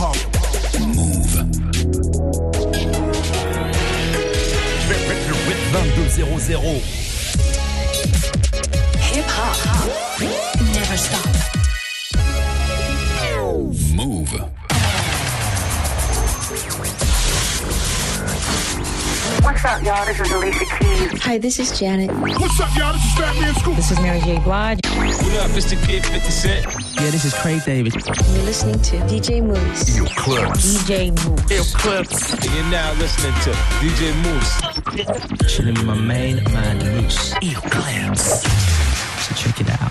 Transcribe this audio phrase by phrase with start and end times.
[0.00, 0.16] hop.
[0.80, 1.20] Move.
[6.16, 7.09] 2200.
[19.70, 20.04] Up, y'all?
[20.04, 21.22] This is Alicia Keys.
[21.22, 22.10] Hi, this is Janet.
[22.10, 22.92] What's up, y'all?
[22.92, 23.76] This is Fat Man Scoop.
[23.76, 24.40] This is Mary J.
[24.40, 24.80] Blige.
[24.84, 25.56] What up?
[25.56, 26.66] It's the kid 50 Cent.
[26.96, 27.94] Yeah, this is Craig David.
[27.94, 29.96] You're listening to DJ Mouss.
[29.96, 30.82] Yo Clips.
[30.82, 31.50] DJ Mouss.
[31.52, 32.32] Yo, Clips.
[32.32, 35.54] And you're now listening to DJ Mouss.
[35.54, 37.32] Chilling with my main man, Mouss.
[37.40, 38.42] Yo Clips.
[39.22, 39.89] So check it out.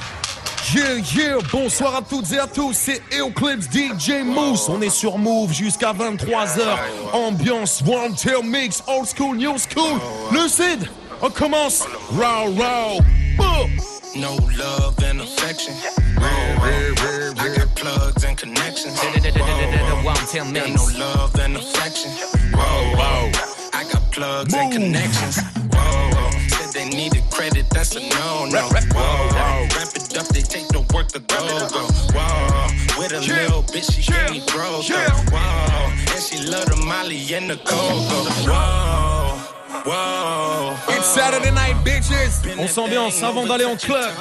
[0.75, 4.69] Yeah, yeah, bonsoir à toutes et à tous, c'est Eclipse DJ Moose.
[4.69, 6.77] On est sur Move jusqu'à 23h.
[7.11, 9.99] Ambiance, One Tail Mix, Old School, New School.
[10.31, 10.87] Lucide,
[11.23, 11.87] on commence.
[12.11, 12.99] Row, row.
[13.35, 13.71] Boom.
[14.15, 15.73] No love and affection.
[16.19, 18.99] I got plugs and connections.
[19.01, 22.11] Got no love and affection.
[22.53, 23.31] Whoa, whoa.
[23.73, 25.39] I got plugs and connections.
[25.73, 26.48] Whoa, whoa.
[26.89, 28.67] They needed credit, that's a no no.
[28.67, 29.67] Whoa, whoa.
[29.75, 31.37] Wrap it up, they take the work to go
[31.69, 31.85] go.
[32.15, 33.43] Whoa, with a Yeah.
[33.43, 34.27] little bitch, she Yeah.
[34.27, 34.81] gave me bro.
[34.81, 35.11] Yeah.
[35.29, 38.23] Whoa, and she love the Molly and the go-go.
[38.49, 39.37] Whoa,
[39.85, 40.75] whoa.
[40.89, 42.41] It's Saturday night, bitches.
[42.57, 44.11] On s'ambiance avant d'aller en club.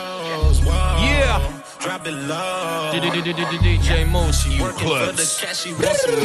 [1.00, 1.40] Yeah.
[1.80, 2.92] Drop it low.
[2.92, 5.40] DJ Mouss, you for the Clips.
[5.40, 6.18] cash, she wants some.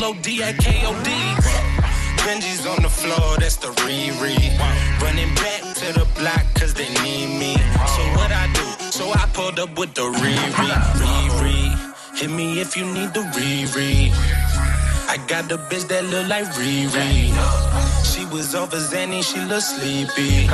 [0.00, 1.79] L-O-D-I-K-O-D.
[2.24, 4.36] Benji's on the floor, that's the Riri.
[5.00, 7.54] Running back to the block, cause they need me.
[7.94, 8.66] So what I do?
[8.90, 10.50] So I pulled up with the Riri.
[11.00, 12.18] Riri.
[12.18, 14.10] Hit me if you need the Riri.
[15.08, 17.32] I got the bitch that look like Riri.
[18.04, 20.46] She was over Zanny, she look sleepy.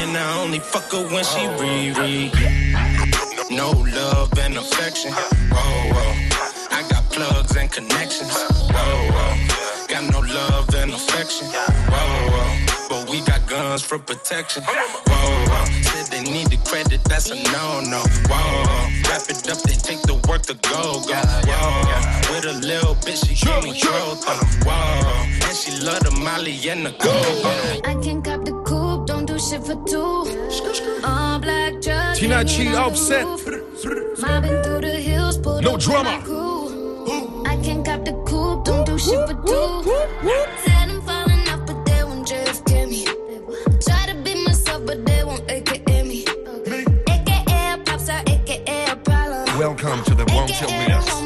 [0.00, 2.30] And I only fuck her when she Riri.
[3.50, 5.12] No love and affection.
[5.12, 6.12] Whoa, whoa.
[6.70, 8.34] I got plugs and connections.
[8.70, 9.65] Whoa, whoa.
[9.96, 11.46] Got no love and affection.
[11.46, 12.88] Whoa, whoa.
[12.90, 14.62] But we got guns for protection.
[14.62, 14.74] Whoa,
[15.08, 15.64] whoa.
[15.88, 18.04] Said they need the credit, that's a no no.
[18.28, 18.64] Whoa,
[19.08, 21.16] wrap it up, they take the work to go go.
[21.48, 24.20] Whoa, with a little bitch, she give me throat.
[24.68, 27.80] Whoa, and she love the Molly and the go go.
[27.88, 30.28] I can cop the coupe, don't do shit for two.
[31.04, 32.16] All black truck.
[32.16, 33.24] Tina hanging Chi upset.
[34.20, 36.55] Mobbing through the hills, pulled No up with drama.
[49.86, 51.08] Welcome to the One Tail AKA don't Mix.
[51.12, 51.25] hold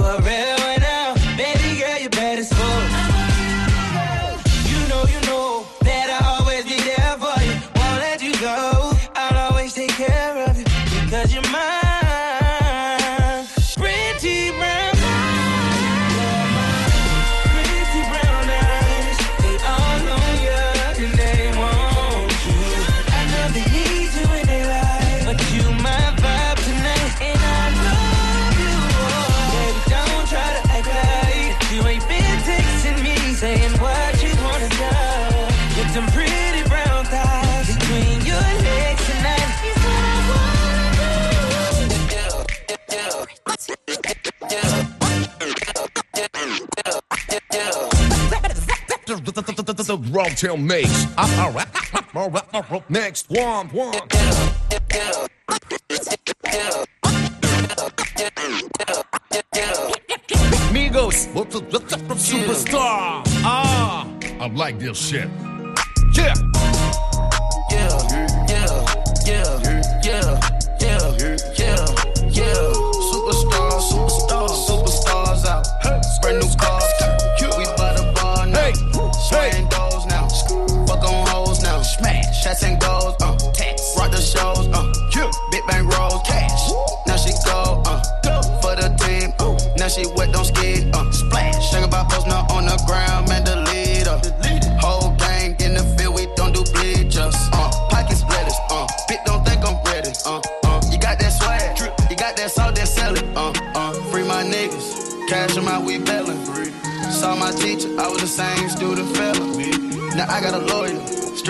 [0.00, 0.39] still around.
[50.40, 51.06] cocktail mix.
[52.88, 53.92] Next one, one.
[60.72, 61.34] Migos,
[62.16, 63.22] superstar.
[63.44, 64.06] Ah,
[64.40, 65.28] I like this shit.
[66.14, 66.34] Yeah.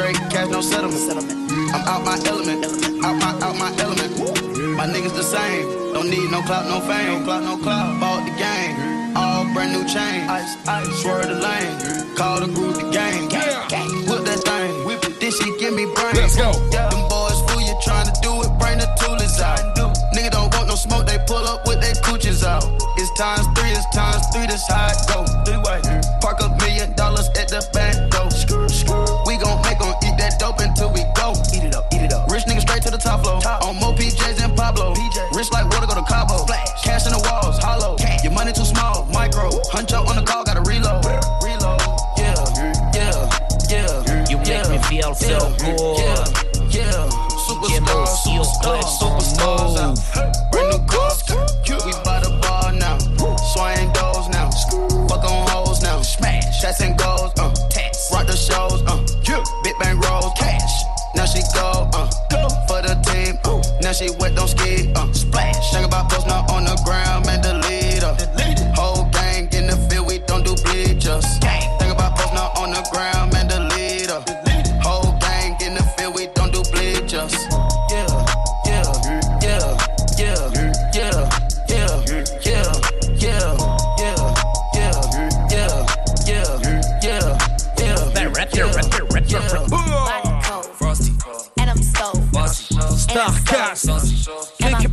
[0.00, 0.96] Straight cash, no settlement.
[0.96, 1.52] settlement.
[1.76, 2.64] I'm out my element.
[2.64, 3.04] element.
[3.04, 4.16] Out my out my element.
[4.16, 4.32] Woo.
[4.72, 5.68] My niggas the same.
[5.92, 7.20] Don't need no clout, no fame.
[7.20, 8.00] No clout, no clout.
[8.00, 9.12] Bought the game.
[9.14, 10.24] All brand new chain.
[10.24, 10.88] Ice, ice.
[11.02, 12.16] Swear the lane.
[12.16, 13.30] Call the group the gang.
[13.30, 13.68] Yeah.
[14.08, 14.86] Whip that thing.
[14.86, 15.20] Whip it.
[15.20, 16.16] This shit give me brain.
[16.16, 16.48] Let's go.
[16.72, 16.88] Yeah.
[16.88, 18.48] Them boys fool you trying to do it.
[18.56, 19.60] Bring the toolers out.
[19.76, 19.92] Do.
[20.16, 21.04] Nigga don't want no smoke.
[21.04, 22.64] They pull up with their cooches out.
[22.96, 23.68] It's times three.
[23.76, 24.48] It's times three.
[24.48, 25.39] That's how it go.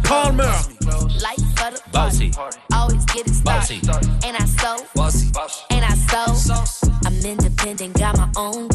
[0.08, 0.46] Palmer.
[0.46, 2.32] Life for the party.
[2.32, 2.32] Bossy.
[2.72, 3.86] Always get it started.
[3.86, 4.08] Bossy.
[4.26, 4.86] And I so.
[4.96, 5.66] Bossy.
[5.70, 6.88] And I so.
[7.06, 8.70] I'm independent, got my own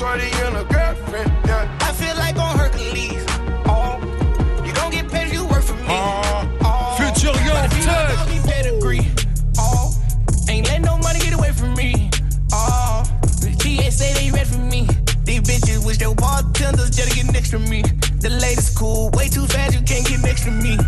[0.00, 1.30] shorty and a girlfriend.
[1.44, 1.78] Yeah.
[1.82, 3.22] I feel like on Hercules.
[3.68, 4.00] Oh,
[4.64, 5.88] you don't get paid, you work for me.
[5.88, 8.44] Uh, oh, future young touch.
[8.48, 9.06] pedigree.
[9.58, 9.92] Oh,
[10.48, 12.08] ain't let no money get away from me.
[12.50, 13.04] Oh,
[13.44, 14.88] the TSA they read for me.
[15.24, 17.82] These bitches wish they were bartenders just to get next to me.
[18.24, 20.78] The latest cool, way too fast, you can't get next to me.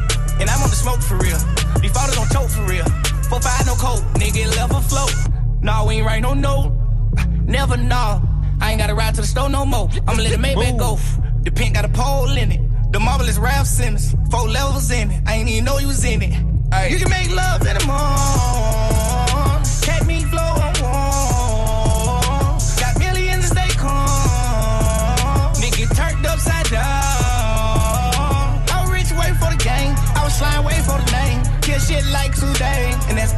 [0.41, 1.41] And I'm on the smoke for real.
[1.83, 2.89] These fathers on choke for real.
[3.29, 5.13] Four five no coke, nigga level float.
[5.61, 6.73] Nah, we ain't write no note.
[7.45, 8.23] Never know.
[8.25, 8.32] Nah
[8.83, 9.89] gotta ride to the store no more.
[10.09, 10.99] I'ma let the Maybach go.
[11.45, 12.61] The pink got a pole in it.
[12.93, 14.15] The marble is Raf Simons.
[14.29, 15.23] Four levels in it.
[15.25, 16.35] I ain't even know you was in it.
[16.73, 16.91] Right.
[16.91, 19.63] You can make love in the morning.
[19.87, 22.59] Cat me flow on warm.
[22.83, 25.55] Got millions to stay calm.
[25.63, 26.83] Nigga turned upside down.
[28.75, 29.95] I was rich, wait for the game.
[30.19, 31.39] I was flying, wait for the name.
[31.61, 32.95] Kill shit like today.
[33.09, 33.35] And that's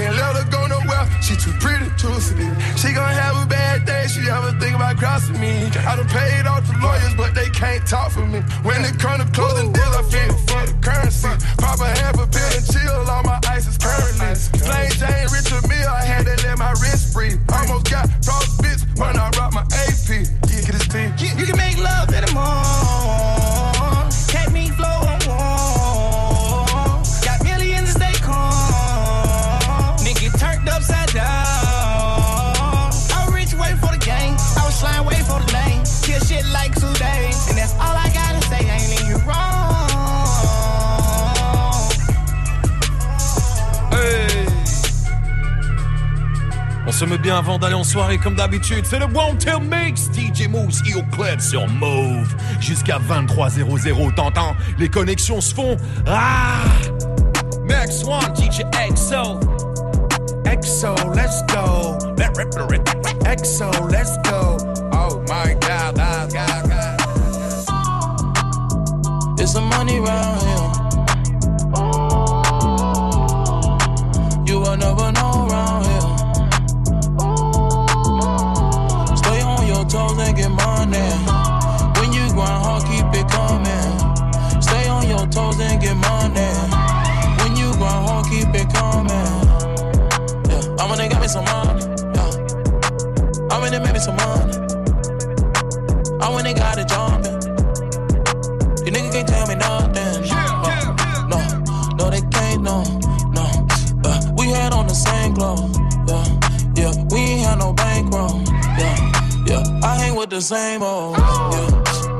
[0.00, 1.04] Can't let her go nowhere.
[1.20, 2.56] She too pretty, to seductive.
[2.80, 4.06] She gonna have a bad day.
[4.08, 5.68] She ever think about crossing me.
[5.84, 8.40] I done paid off the lawyers, but they can't talk for me.
[8.64, 11.28] When it comes to closing deals, I feel for the currency.
[11.60, 12.96] Pop a half a pill and chill.
[13.12, 14.32] All my ice is currently.
[14.64, 15.76] Plain Jane, Richard me.
[15.84, 17.36] I had to let my wrist breathe.
[17.52, 19.68] Almost got frostbite when I rock my
[47.00, 48.84] On se met bien avant d'aller en soirée comme d'habitude.
[48.84, 50.10] C'est le One Tail Mix.
[50.12, 52.28] DJ Moose au club sur Move.
[52.60, 54.14] Jusqu'à 23h00.
[54.14, 54.54] T'entends?
[54.78, 55.78] Les connexions se font.
[56.06, 56.58] Ah!
[57.64, 59.40] Next one, DJ EXO.
[60.44, 61.96] EXO, let's go.
[63.24, 64.58] EXO, let's go.
[64.92, 67.00] Oh my god, ah, god, god.
[69.40, 70.70] It's some money round here.
[74.46, 75.99] You will never know round here.
[79.90, 81.10] Toes and get money.
[81.98, 84.62] When you grind hard, keep it coming.
[84.62, 86.50] Stay on your toes and get money.
[87.42, 89.30] When you grind hard, keep it coming.
[90.48, 91.82] Yeah, I'm gonna get me some money.
[92.14, 94.70] Yeah, I'm gonna make me some money.
[96.22, 96.89] I they got it
[110.10, 110.16] yeah.
[110.16, 111.70] Hang with the same old, yeah,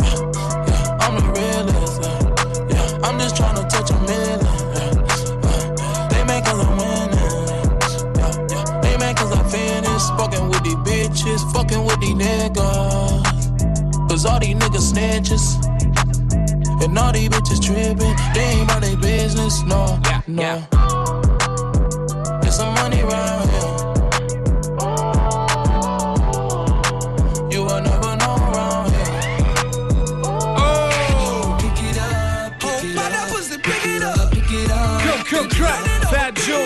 [0.00, 0.96] yeah.
[1.00, 2.20] I'm the realest, yeah,
[2.70, 3.06] yeah.
[3.06, 4.94] I'm just tryna touch a million, yeah,
[5.44, 6.08] yeah.
[6.08, 7.18] They mad cause I'm winning,
[8.16, 8.80] yeah, yeah.
[8.80, 14.08] They mad cause I finished fucking with these bitches, fucking with these niggas.
[14.08, 15.58] Cause all these niggas snitches.
[16.82, 20.42] And all these bitches tripping, they ain't about their business, no, no.
[20.42, 20.89] Get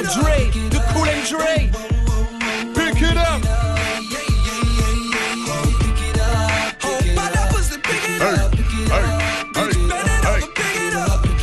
[0.05, 1.71] Joe Dre, the Cool and Dre.
[2.75, 3.41] Pick it up.
[5.73, 6.81] Pick it up.
[6.81, 7.01] Pick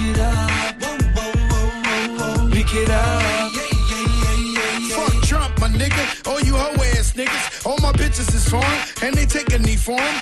[0.01, 0.79] it up.
[0.79, 2.51] Boom, boom, boom, boom, boom.
[2.51, 3.51] Pick it up.
[4.91, 6.27] Fuck Trump, my nigga.
[6.27, 7.65] All you hoe ass niggas.
[7.65, 10.20] All my bitches is foreign, and they take a knee for 'em.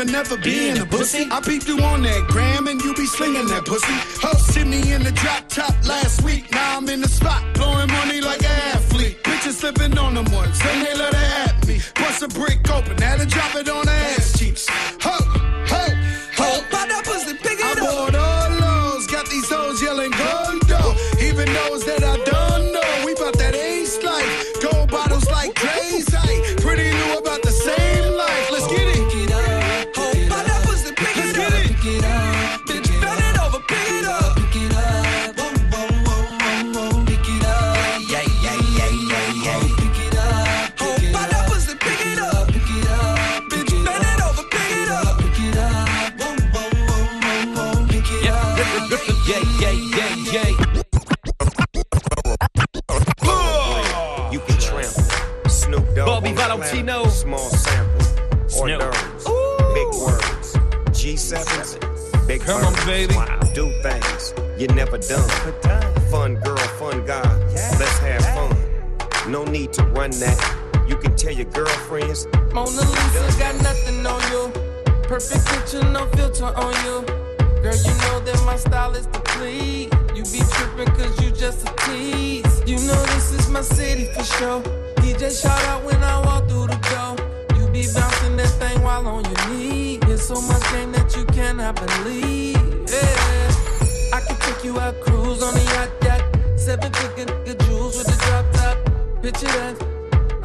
[0.00, 1.28] But never be in the pussy.
[1.30, 3.92] I peeped you on that gram, and you be slinging that pussy.
[4.22, 6.50] Ho, see me in the drop top last week.
[6.52, 9.22] Now I'm in the spot, blowing money like an athlete.
[9.24, 11.82] Bitches slipping on them ones, then they let her at me.
[11.96, 14.66] Bust a brick open, had to drop it on the ass cheeks.
[15.02, 15.49] Ho,
[64.90, 65.94] never done.
[66.10, 67.22] Fun girl, fun guy.
[67.78, 69.30] Let's have fun.
[69.30, 70.84] No need to run that.
[70.88, 72.26] You can tell your girlfriends.
[72.52, 74.52] Mona Lisa got nothing on you.
[75.02, 77.04] Perfect picture, no filter on you.
[77.62, 79.90] Girl, you know that my style is to please.
[80.14, 82.62] You be tripping cause you just a tease.
[82.66, 84.62] You know this is my city for sure.
[84.96, 87.58] DJ shout out when I walk through the door.
[87.58, 89.98] You be bouncing that thing while on your knee.
[89.98, 92.49] There's so much game that you cannot believe.
[94.72, 96.58] You out cruise on the yacht, yacht.
[96.58, 99.22] Seven figure jewels with the drop top.
[99.22, 99.82] Picture that.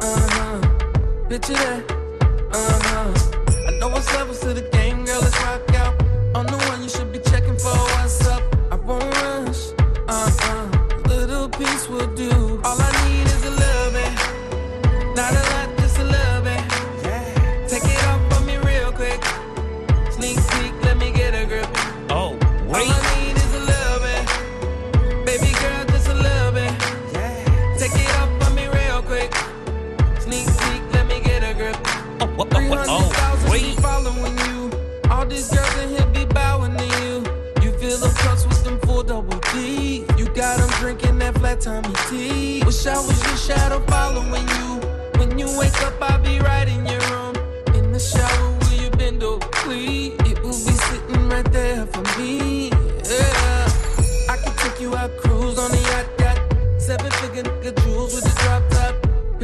[0.00, 1.28] Uh huh.
[1.28, 1.95] Picture that.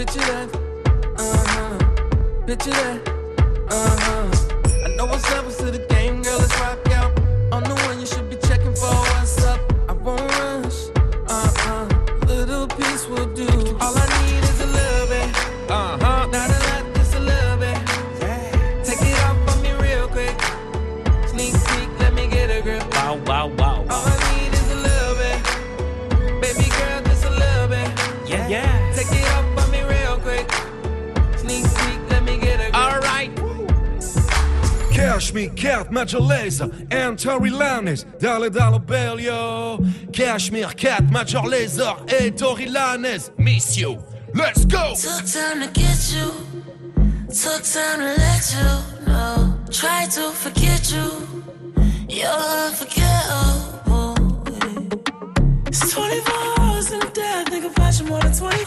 [0.02, 0.56] Picture that.
[1.16, 2.44] Uh huh.
[2.44, 3.08] Picture that.
[3.70, 4.84] Uh huh.
[4.84, 5.91] I know what's levels to the
[35.34, 38.04] me, cat, Major Lazer, and Tory Lanez.
[38.18, 39.78] Dalle bell, yo.
[40.12, 43.30] Cashmere, cat, Major Lazer, et Tory Lanez.
[43.38, 43.98] Miss you.
[44.34, 44.94] Let's go!
[44.94, 46.32] Took time to get you.
[47.28, 49.58] Took time to let you know.
[49.70, 51.28] Try to forget you.
[52.08, 53.80] You're unforgettable.
[53.88, 54.14] Oh,
[55.66, 57.22] it's 24 hours in a day.
[57.24, 58.62] I think about you more than 24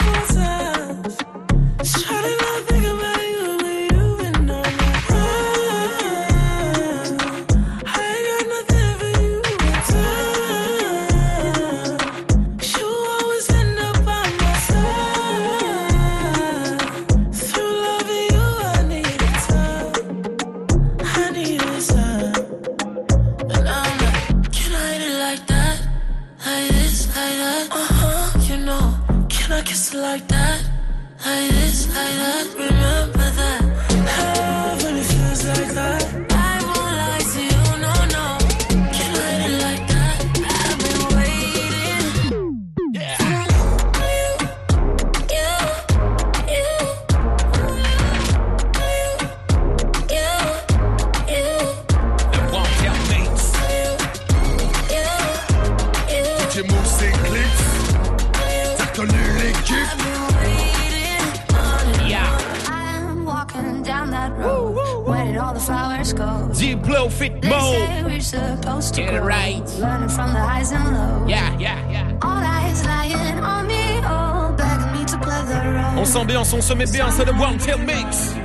[66.87, 67.07] go?
[67.07, 68.07] Diplo Fit They say Mo.
[68.07, 69.65] we're supposed to Get it grow, right.
[69.79, 71.29] Learning from the highs and lows.
[71.29, 72.17] Yeah, yeah, yeah.
[72.21, 75.99] All eyes lying on me, all begging me to play the role.
[75.99, 78.35] On s'ambiance, on se met bien, c'est le One Tail Mix.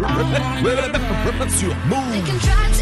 [1.50, 2.79] Sur Move.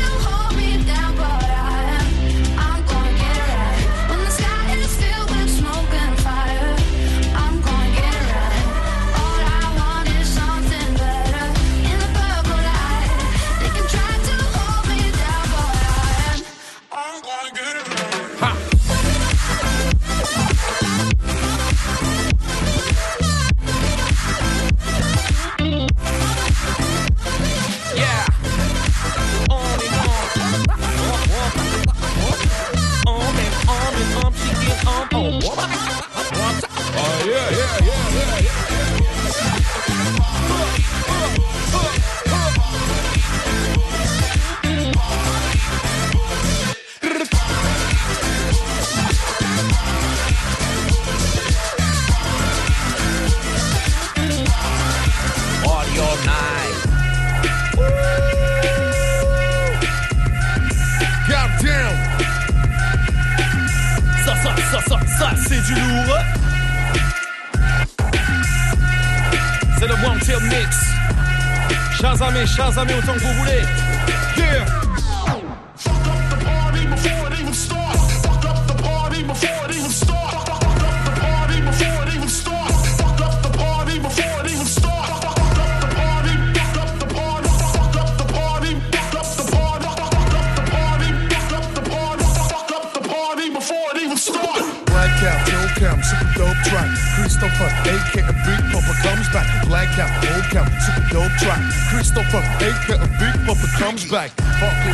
[104.11, 104.33] Back.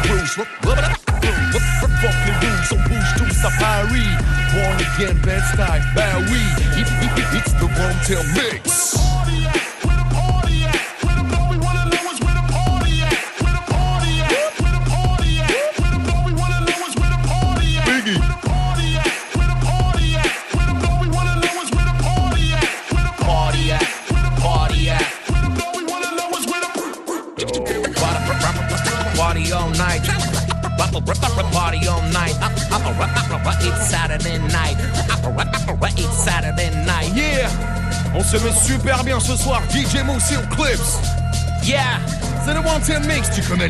[0.02, 0.28] Les rules,
[1.22, 1.60] les rules,
[2.72, 4.10] on bouge tous à Paris.
[4.52, 6.40] Born again, bed style, bah oui.
[6.76, 8.73] It's the One Tail Mix.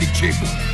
[0.00, 0.73] Mix, tu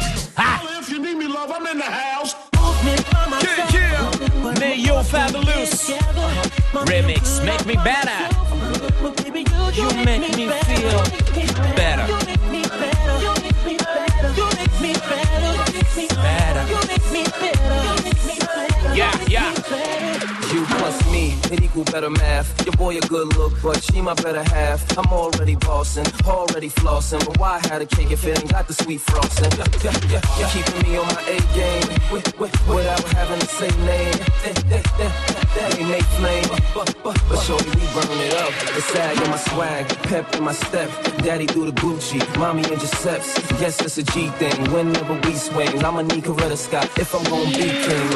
[24.10, 24.80] my better half.
[24.98, 27.24] I'm already bossing, already flossing.
[27.24, 29.52] But why had a cake if it ain't got the sweet frosting?
[29.58, 30.50] Yeah, yeah, yeah, yeah.
[30.50, 34.14] Keeping me on my A game with, with, without having to say name.
[34.44, 36.44] Ain't make flame.
[36.74, 38.52] But, but, but we burn it up.
[38.74, 40.90] The sag in my swag, pep in my step.
[41.18, 43.30] Daddy through the Gucci, mommy in Giuseppe's.
[43.60, 44.72] Guess it's a G thing.
[44.72, 48.10] Whenever we swing, I'ma need Coretta Scott if I'm gonna be king.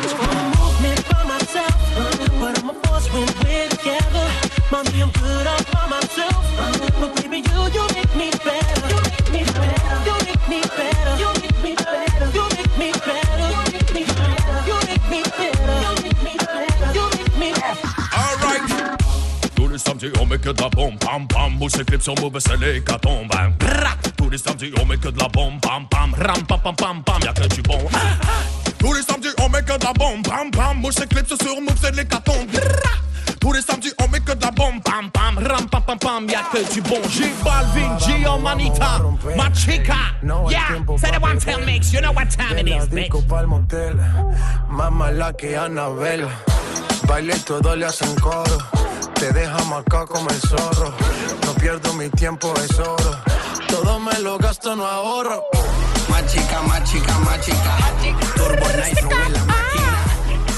[0.58, 1.33] movement by myself,
[20.20, 21.52] on met que de la bombe, pam pam.
[21.62, 23.52] Et clip sur c'est hein.
[24.16, 26.14] Tous les samedis, on met que de la bombe, pam pam.
[26.14, 27.78] Ram pam pam pam pam, y'a que du bon.
[27.92, 28.70] Ah, ah.
[28.78, 30.82] Tous les samedis, on met que de la bombe, pam pam.
[30.84, 32.48] Et clip sur Move, c'est l'hécatombe.
[33.44, 35.36] Tous les samedis, on met que de la bombe, pam pam.
[35.36, 37.02] Ram pam pam pam, y'a que du bon.
[37.10, 39.02] J Balvin, Gio Manita,
[39.36, 40.16] ma chica.
[40.48, 43.12] Yeah, say the one tell mix, you know what time it is, bitch.
[43.46, 43.96] motel,
[44.70, 46.26] más mala que Anabel.
[47.06, 48.56] Baile y todo le hacen coro.
[49.14, 50.94] Te deja marcado como el zorro.
[51.44, 53.20] No pierdo mi tiempo, es oro.
[53.68, 55.44] Todo me lo gasto, no ahorro.
[56.08, 57.76] Más chica, más chica, más chica.
[58.36, 59.98] Turbo Nitro en la máquina.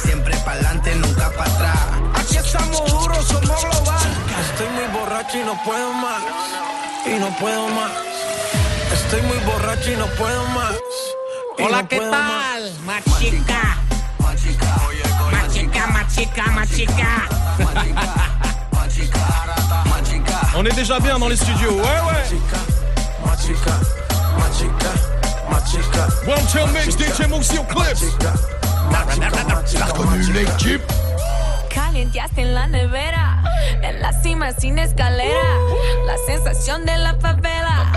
[0.04, 2.05] Siempre pa'lante, nunca para atrás.
[2.26, 4.10] Aquí estamos duros, somos global.
[4.50, 6.22] Estoy muy borracho y no puedo más.
[7.06, 7.92] Y no puedo más.
[8.92, 10.74] Estoy muy borracho y no puedo más.
[11.58, 12.72] y Hola, no ¿qué puedo tal?
[12.84, 13.78] Machica.
[15.30, 17.28] Machica, machica, machica.
[20.56, 22.40] On est déjà bien dans les studios, ouais ouais.
[23.24, 23.72] Machica,
[24.38, 24.90] machica,
[25.50, 26.08] machica.
[26.26, 28.02] One Tail Mix, DJ Moussi au clips.
[28.90, 30.82] T'as reconnu l'équipe?
[31.76, 33.42] Calienteaste en la nevera,
[33.82, 35.44] en la cima sin escalera,
[36.06, 37.92] la sensación de la favela.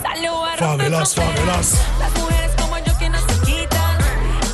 [0.00, 1.74] Salió a romper Favelas, favelas.
[1.98, 3.98] Las mujeres como yo que no se quitan,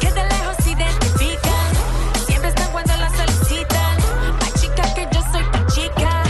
[0.01, 1.71] que de lejos se identifican,
[2.27, 3.97] siempre están cuando las solicitan.
[4.41, 6.23] La chica que yo soy tu chica.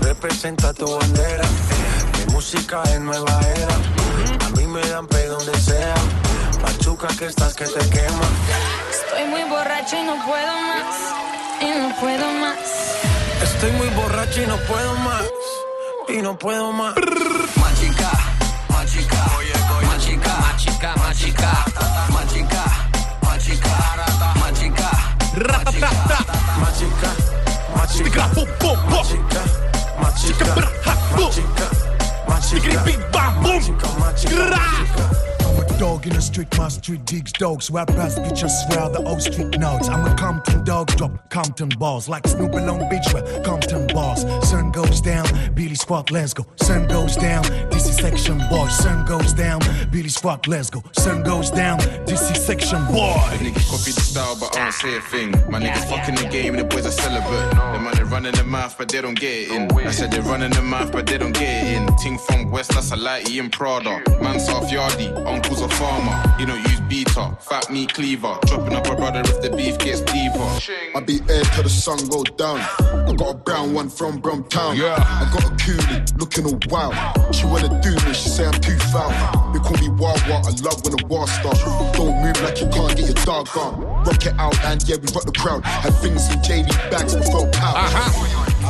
[0.00, 1.44] Representa tu bandera.
[2.18, 4.46] Mi música es nueva era.
[4.46, 5.94] A mí me dan pe donde sea.
[6.62, 8.26] Machuca que estás que te quema.
[8.90, 10.96] Estoy muy borracho y no puedo más,
[11.62, 12.58] y no puedo más.
[13.42, 15.22] Estoy muy borracho y no puedo más.
[16.08, 16.94] Y no puedo más.
[16.96, 18.10] Machica,
[18.68, 19.24] machica,
[19.86, 21.64] machica, machica, machica,
[22.12, 22.64] machica,
[23.22, 24.90] machica, machica,
[25.36, 26.18] Ratatata.
[26.60, 27.10] Machica,
[27.76, 28.96] machica, Pum, pum, pum.
[28.96, 29.42] machica,
[30.00, 31.66] machica, machica,
[32.28, 34.58] machica, machica, Gra.
[34.58, 35.31] I'm a
[35.82, 37.68] dog in the street, my street digs dogs.
[37.68, 39.88] Rap past bitch, I swear the old street notes.
[39.88, 42.08] I'm a Compton dog, drop Compton balls.
[42.08, 44.22] Like Snoop along beach where Compton balls.
[44.48, 46.46] Sun goes down, Billy Squad, let's go.
[46.62, 47.42] Sun goes down,
[47.72, 48.68] this is section boy.
[48.68, 50.84] Sun goes down, Billy Squad, let's go.
[50.92, 53.18] Sun goes down, this is section boy.
[53.42, 55.32] Niggas copy the style, but I don't say a thing.
[55.50, 57.50] My niggas fucking the game, and the boys are celibate.
[57.74, 59.72] The money they running the mouth, but they don't get it in.
[59.84, 61.96] I said they running the mouth, but they don't get it in.
[61.96, 64.00] Ting from West, that's a lighty in Prada.
[64.22, 66.16] Man South Yardy, uncle's a farmer.
[66.38, 68.38] He don't use beater, fat meat cleaver.
[68.46, 70.48] Dropping up a brother if the beef gets deeper.
[70.94, 72.58] I be air till the sun go down.
[72.58, 74.76] I got a brown one from Brum Town.
[74.76, 74.96] Yeah.
[74.98, 76.94] I got a coolie looking all wild.
[77.34, 79.10] She wanna do me, she say I'm too foul.
[79.52, 81.62] They call me Wild Wild, I love when the war starts.
[81.96, 83.80] Don't move like you can't get your dog on.
[84.04, 85.64] Rock it out and yeah, we rock the crowd.
[85.64, 87.74] Had things in JD bags before power.
[87.74, 88.61] Been uh-huh.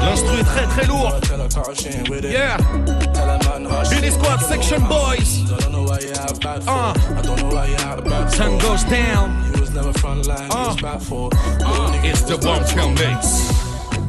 [0.00, 1.20] L'instru est très très lourd.
[2.22, 2.56] Yeah.
[3.90, 5.44] Billy Squad Section Boys.
[6.66, 6.94] Uh.
[8.28, 9.30] Sun goes down.
[10.50, 10.74] Uh.
[10.82, 12.00] Uh.
[12.04, 13.50] It's the one film mix.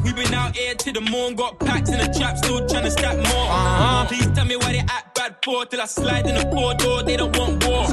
[0.04, 2.90] We been out here till the moon got packed and the trap, still trying to
[2.90, 3.24] stack more.
[3.26, 4.06] Uh-huh.
[4.08, 5.11] Please tell me why they act
[5.44, 7.86] bad till I slide in the four door, they don't want war.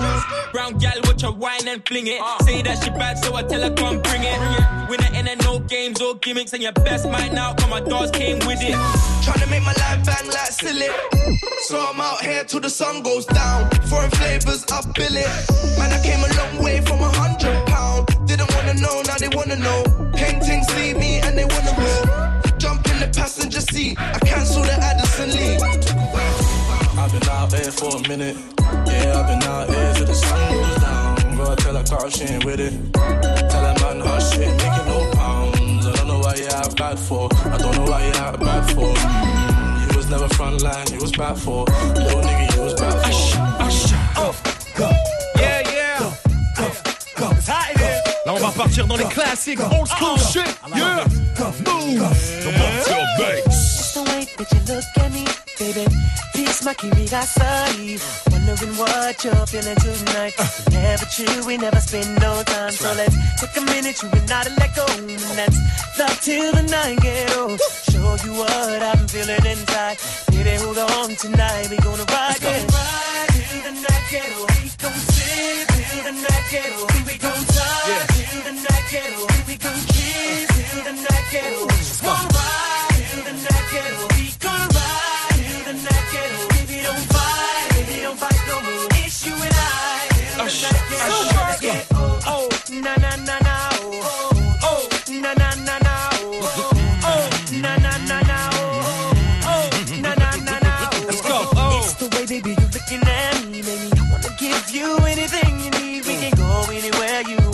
[0.51, 2.19] Brown gal, watch her wine and fling it.
[2.21, 2.37] Ah.
[2.43, 4.39] Say that she bad, so I tell her come bring it.
[4.89, 7.69] Winner in and no games or gimmicks, and your best might now come.
[7.69, 8.75] My dogs came with it.
[9.23, 10.87] Trying to make my life bang like silly.
[11.63, 13.69] So I'm out here till the sun goes down.
[13.89, 15.29] Foreign flavors, I bill it.
[15.77, 18.07] Man, I came a long way from a hundred pound.
[18.27, 19.83] Didn't wanna know, now they wanna know.
[20.13, 22.29] Paintings see me and they wanna roll.
[22.57, 23.97] Jump in the passenger seat.
[23.99, 25.88] I cancel the Addison Lee.
[27.11, 28.37] I've been out here for a minute.
[28.85, 31.37] Yeah, I've been out here till the sun goes down.
[31.37, 32.71] Gotta tell her car she ain't with it.
[32.93, 35.87] Tell her man hush, she ain't making no pounds.
[35.87, 37.27] I don't know why you have bad for.
[37.33, 38.93] I don't know why you have bad for.
[38.93, 41.65] Mm, you was never front line, you was bad for.
[41.97, 43.09] Little nigga, you was bad for.
[45.41, 46.11] Yeah, yeah.
[48.27, 50.45] Là, on va partir dans les classiques old school shit.
[50.75, 51.05] Yeah.
[51.65, 51.97] Mouv'.
[52.43, 53.47] The Wanted Mix.
[53.47, 55.25] It's the way that you look at me,
[55.57, 55.87] baby.
[56.65, 57.97] My curiosity.
[58.31, 60.33] Wondering what you're feeling tonight.
[60.71, 62.71] Never true, we never spend no time.
[62.71, 64.85] So let's take a minute, you and I to let go.
[64.97, 65.57] And that's
[65.97, 67.61] love till the night get old.
[67.89, 69.97] Show you what I'm feeling inside.
[70.31, 71.69] Baby, hold on tonight.
[71.69, 72.65] We gonna ride, yeah.
[72.67, 74.51] Ride till the night get old.
[74.59, 76.91] We gon' sip till the night get old.
[77.07, 79.31] We gon' talk till the night get old.
[79.47, 81.69] We gon' kiss till the night get old.
[81.69, 82.03] Just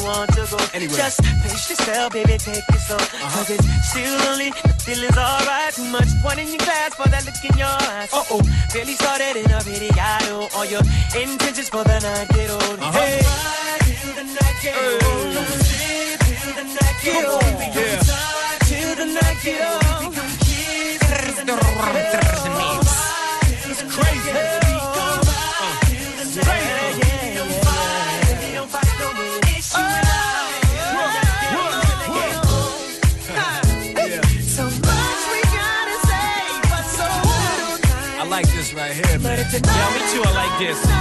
[0.05, 0.57] want to go.
[0.95, 2.97] Just pace yourself, baby, take it slow.
[2.97, 5.73] Cause it's still only the feeling's alright.
[5.73, 8.13] Too much wine in your glass for that look in your eyes.
[8.13, 8.41] Uh oh,
[8.73, 10.85] barely started already got know all your
[11.17, 12.79] intentions for the night get old.
[12.93, 13.19] Hey,
[14.01, 15.33] till the night get old.
[16.31, 17.43] Till the night get old.
[17.59, 20.13] We gon' talk till the night get old.
[20.45, 22.84] Kiss till the night get old.
[39.51, 39.61] Man.
[39.63, 40.23] Yeah, me too.
[40.23, 40.94] I like this.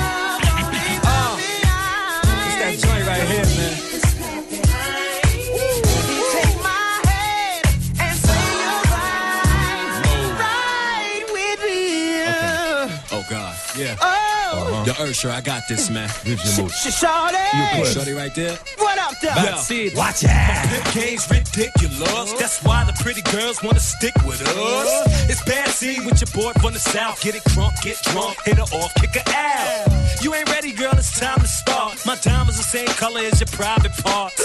[14.84, 16.08] Yo, Usher, I got this, man.
[16.24, 17.78] Shawty.
[17.78, 18.58] You Shorty right there.
[18.76, 19.28] What up, though?
[19.34, 19.96] That's it.
[19.96, 20.68] Watch out.
[20.68, 22.32] Pimp game's ridiculous.
[22.34, 25.30] That's why the pretty girls wanna stick with us.
[25.30, 27.22] It's bad seed with your boy from the south.
[27.22, 30.22] Get it crunk, get drunk, hit her off, kick her out.
[30.22, 30.92] You ain't ready, girl.
[30.92, 32.04] It's time to start.
[32.04, 34.42] My diamonds the same color as your private parts.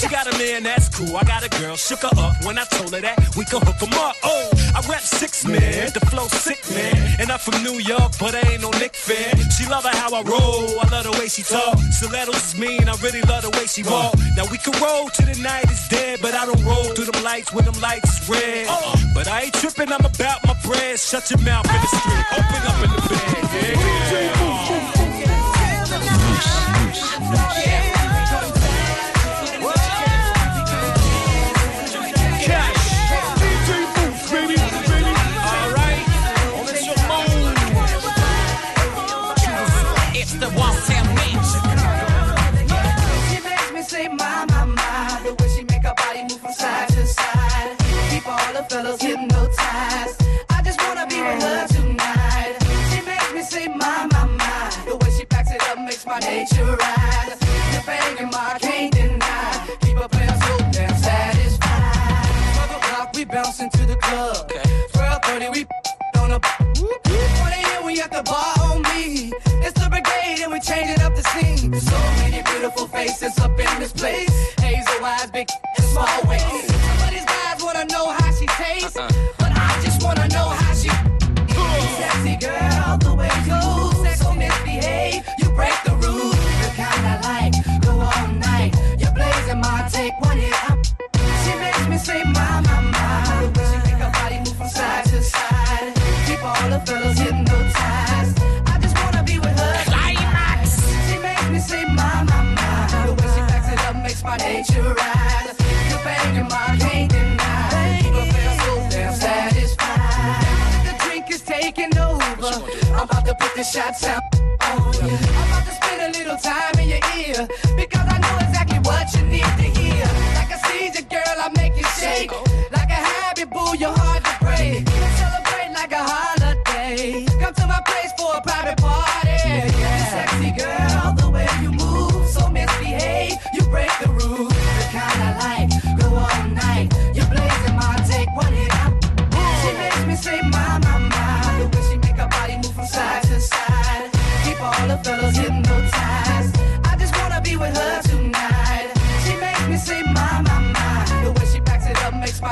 [0.00, 1.16] She got a man, that's cool.
[1.16, 3.82] I got a girl, shook her up when I told her that we could hook
[3.82, 4.14] 'em up.
[4.22, 8.34] Oh, I rap six man, the flow sick man, and I'm from New York, but
[8.34, 9.34] I ain't no Knick fan.
[9.50, 11.78] She love it how I roll, I love the way she talk.
[11.90, 14.14] Stilettos is mean, I really love the way she walk.
[14.36, 17.22] Now we can roll till the night is dead, but I don't roll through them
[17.24, 18.68] lights when them lights is red.
[19.14, 20.98] But I ain't tripping, I'm about my bread.
[20.98, 23.20] Shut your mouth in the street, open up in the bed.
[23.52, 24.40] Yeah.
[26.92, 27.59] It's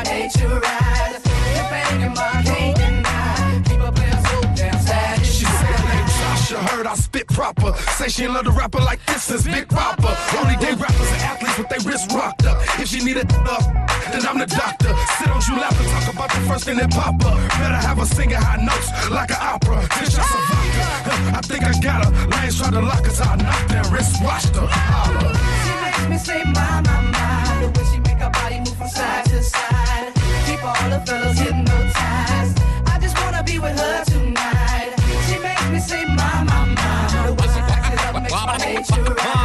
[0.00, 1.22] it up makes my nature rise.
[1.54, 3.62] You're banging my can't deny.
[3.64, 3.92] Keep her
[4.28, 5.24] so damn sad.
[5.24, 7.74] She said her name Sasha, heard I spit proper.
[7.96, 10.16] Say she love the rapper like this is Big Papa.
[10.38, 12.58] Only day rappers and athletes with their wrists rocked up.
[12.78, 13.62] If she need a up,
[14.12, 14.94] then I'm the doctor.
[15.18, 17.38] Sit on you laugh to talk about the first thing that pop up.
[17.58, 19.86] Better have a singing high notes like an opera.
[19.90, 20.84] Ten shots of vodka.
[21.36, 22.10] I think I got her.
[22.28, 24.66] Lanes try to lock us out, knock that wrist, watch her.
[24.66, 25.34] Holla.
[25.64, 27.60] She makes me say my, my, my.
[27.60, 29.87] The way she make her body move from side to side.
[30.62, 32.58] All the fellas hypnotized.
[32.86, 34.94] I just wanna be with her tonight.
[35.28, 36.38] She makes me say my.
[38.28, 39.37] The up.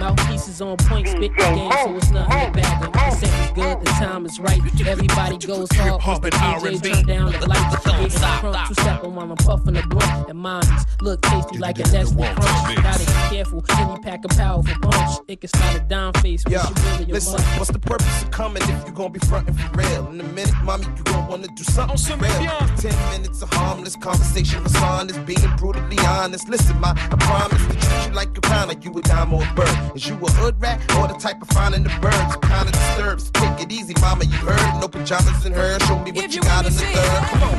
[0.00, 0.14] Swagger.
[0.14, 2.92] Mouthpieces on point, spit the game, so it's nothing to bag 'em.
[2.92, 4.60] The set is good, the time is right.
[4.86, 6.00] Everybody goes hard.
[6.00, 7.76] Cause the DJ turn down the lights.
[7.76, 10.28] Creating a crunk, two stepping while I'm puffing the blunt.
[10.28, 10.62] And mine
[11.00, 12.82] look tasty like a Destiny crunch.
[12.82, 15.18] Gotta be careful when you pack a powerful punch.
[15.28, 16.44] It can start a down face.
[16.48, 17.58] Yeah, you really listen, want.
[17.58, 20.08] what's the purpose of coming if you gon' be frontin' for real?
[20.08, 22.58] In a minute, mommy, you gon' wanna do something for real.
[22.76, 26.48] Ten minutes of harmless conversation was honest, being brutally honest.
[26.48, 29.42] Listen, ma, I promise to treat you like a pound, like you a dime or
[29.42, 29.89] a bird.
[29.94, 32.36] Is you a hood rat or the type of finding the birds?
[32.46, 34.80] Kinda disturbed, so take it easy, mama, you heard.
[34.80, 37.22] No pajamas in her, show me what you, got in the third.
[37.26, 37.58] Come on.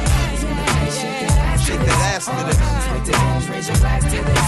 [1.60, 2.58] Shake that ass to this.
[3.52, 4.48] Raise your glass to this.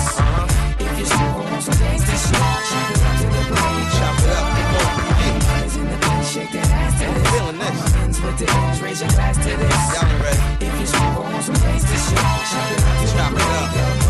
[0.80, 3.86] If you smoke on some gangsta shit, chop it up to the brain.
[4.00, 4.96] Chop it up, come on.
[5.44, 7.28] Mamas in the place, shake that ass to this.
[7.36, 7.96] Feeling this.
[7.96, 9.78] Ends with the ends, raise your glass to this.
[9.92, 10.66] Y'all ready.
[10.66, 12.18] If you smoke on some gangsta shit,
[12.48, 14.03] chop it up to Chop it up.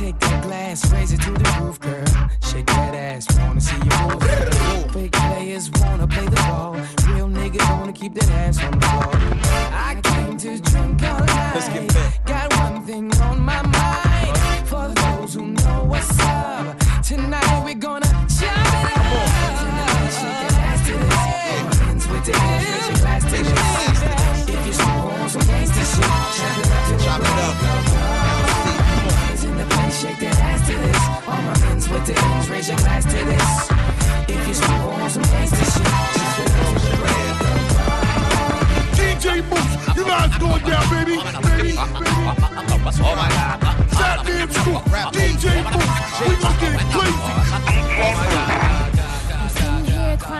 [0.00, 2.06] Take that glass, raise it to the roof, girl.
[2.50, 4.92] Shake that ass, wanna see you move.
[4.94, 6.72] Fake players wanna play the ball.
[7.12, 8.86] Real niggas wanna keep that ass on the.
[8.86, 11.52] I came to drink all night.
[11.54, 12.24] Let's get fit.
[12.24, 14.38] Got one thing on my mind.
[14.66, 19.12] For those who know what's up, tonight we're gonna chop it up.
[20.16, 21.80] Shake that ass to this.
[21.90, 23.69] Ends with the raise your glass to this.
[30.00, 30.96] Shake that ass to this.
[31.28, 33.68] All my men's with the ends, raise your glass to this.
[34.32, 35.84] If you smoke on some gangsta shit,
[36.16, 37.12] chop it up to the
[38.96, 41.20] DJ Mouss, you know how it's going down, baby.
[41.20, 41.76] Baby, baby.
[41.76, 43.60] Oh my god.
[43.92, 44.80] Fatman Scoop.
[45.12, 45.92] DJ Mouss,
[46.24, 47.28] we gon' get it crazy.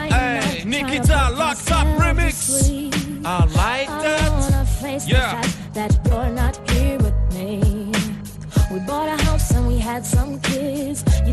[0.08, 2.48] Hey, Nikita Locked Up Remix.
[3.26, 5.04] I like that.
[5.06, 5.49] Yeah.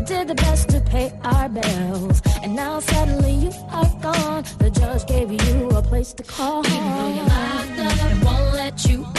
[0.08, 2.22] Did the best to pay our bills.
[2.42, 4.42] And now suddenly you are gone.
[4.58, 7.12] The judge gave you a place to call home.
[7.12, 9.17] Even though locked up won't let you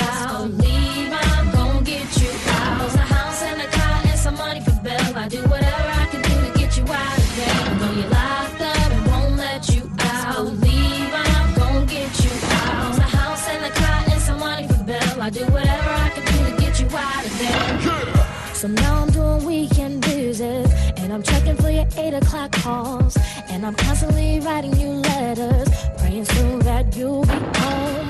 [22.69, 23.17] calls,
[23.51, 28.09] and I'm constantly writing you letters, praying soon that you'll be home.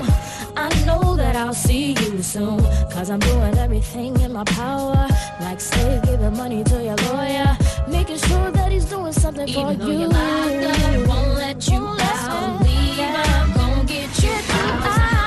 [0.64, 2.60] I know that I'll see you soon,
[2.94, 5.00] cause I'm doing everything in my power,
[5.46, 7.50] like say giving money to your lawyer,
[7.96, 10.00] making sure that he's doing something for though you.
[10.00, 12.62] you're locked up and won't let you out.
[12.64, 15.19] Leave, I'm gonna get you out.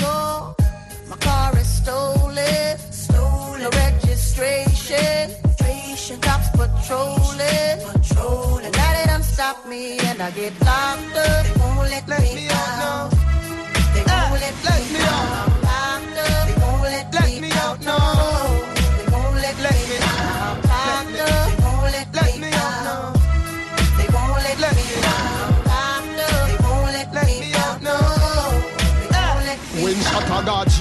[0.00, 0.54] Go,
[1.08, 2.78] my car is stolen.
[2.90, 3.62] Stolen.
[3.62, 5.30] No registration.
[6.20, 7.78] Cops patrolling.
[7.92, 8.72] Patrolling.
[8.72, 11.46] Now they done stop me and I get locked up.
[11.46, 13.10] They won't let, me out.
[13.94, 14.54] They won't let,
[14.92, 14.99] me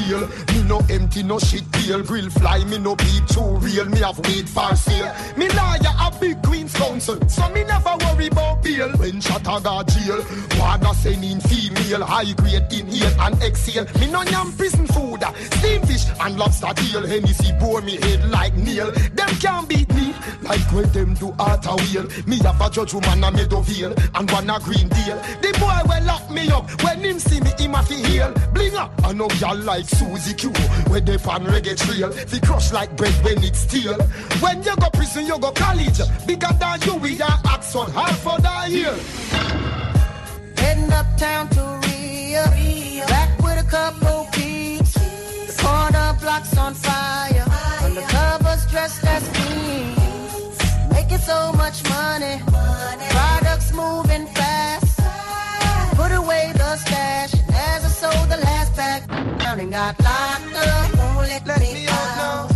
[0.10, 2.02] me no empty, no shit deal.
[2.04, 3.86] Grill fly, me no beat too real.
[3.86, 5.12] Me have weed for sale.
[5.36, 8.92] Me lawyer a big Queen's Counsel, so me never worry about bail.
[8.98, 10.24] When a got jail,
[10.94, 13.86] send in female, high grade inhale and exhale.
[14.00, 17.06] Me no yam prison food, uh, steam fish and lobster tail.
[17.06, 18.92] Hennessy bore me head like nail.
[18.92, 20.14] Them can't beat me
[20.44, 22.06] like when them do art a wheel.
[22.28, 25.18] Me have a judge woman a Meadowvale and one a Green Deal.
[25.42, 28.34] The boy will lock me up when him see me him a fi heal.
[28.54, 30.59] Bling up, I know y'all like Susie Q.
[30.90, 33.98] Where they find reggae trail, The crush like bread when it's steel.
[34.42, 36.00] When you go prison, you go college.
[36.26, 38.96] Bigger than you, we are acts on half of the year.
[40.58, 43.06] Heading uptown to Rio, Rio.
[43.08, 44.94] back with a couple peeps.
[44.94, 47.86] The corner blocks on fire, fire.
[47.86, 50.92] undercover's dressed as thieves.
[50.92, 53.08] Making so much money, money.
[53.10, 54.89] products moving fast
[59.60, 60.92] and got locked up.
[60.92, 62.48] They won't let, me out.
[62.48, 62.49] They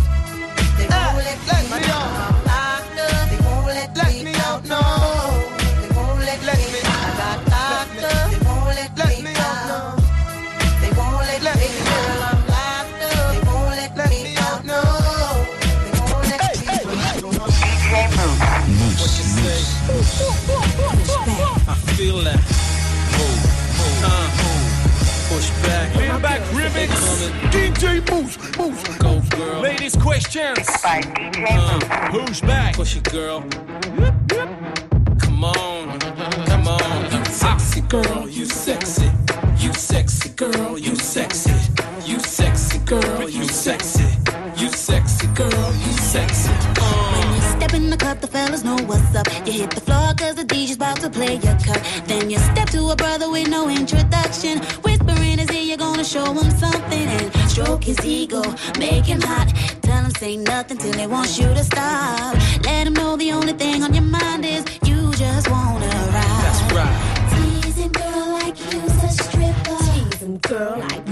[30.14, 30.68] Questions.
[30.84, 32.76] Uh, Push back.
[32.76, 33.40] Push it, girl.
[35.18, 35.98] Come on,
[36.46, 37.10] come on.
[37.10, 39.10] You sexy girl, you sexy.
[39.58, 41.50] You sexy girl, you sexy.
[42.06, 44.04] You sexy girl, you sexy.
[44.56, 46.52] You sexy girl, you sexy.
[46.52, 49.26] When you step in the club, the fellas know what's up.
[49.44, 51.82] You hit the floor cause the DJ's about to play your cut.
[52.06, 54.60] Then you step to a brother with no introduction.
[56.14, 57.08] Show him something.
[57.18, 58.42] And stroke his ego,
[58.78, 59.48] make him hot.
[59.82, 62.34] Tell him say nothing till he wants you to stop.
[62.64, 66.44] Let him know the only thing on your mind is you just wanna ride.
[66.46, 66.96] That's right.
[67.32, 69.78] Teasing girl like you's a stripper.
[69.94, 71.04] Teasing girl like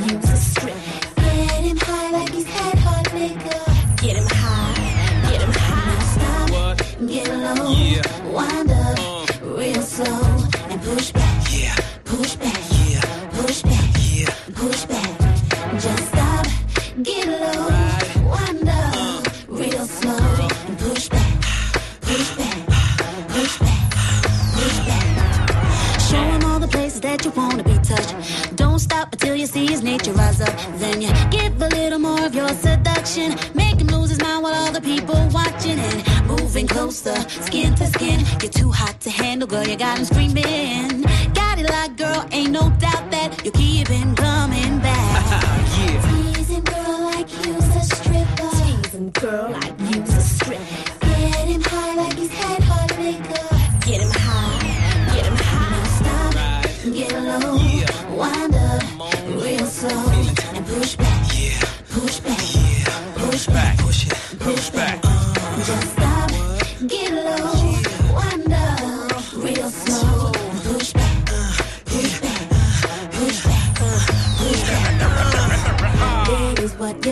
[27.12, 28.56] that you wanna be touched.
[28.56, 30.54] Don't stop until you see his nature rise up.
[30.82, 33.28] Then you give a little more of your seduction.
[33.54, 37.16] Make him lose his mind while all the people watching and moving closer,
[37.48, 38.18] skin to skin.
[38.40, 39.66] You're too hot to handle, girl.
[39.66, 40.91] You got him screaming.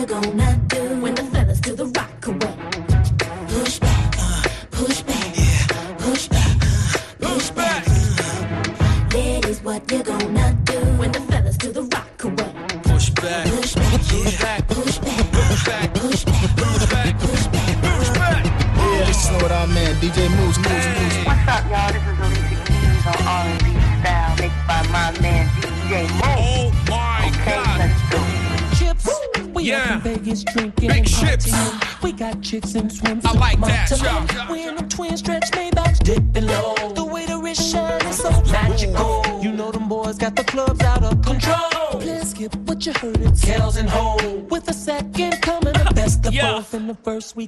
[0.01, 0.30] Here's what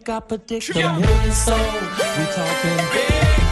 [0.04, 1.60] week, I predict a million sold.
[1.60, 3.43] We talking